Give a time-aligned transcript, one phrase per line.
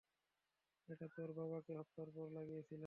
[0.89, 2.79] এটা তোর বাবাকে হত্যার পর লাগিয়েছিলাম।